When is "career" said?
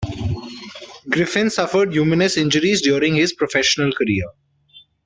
3.93-4.25